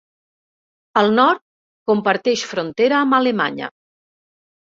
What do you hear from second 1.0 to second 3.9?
Al nord, comparteix frontera amb Alemanya.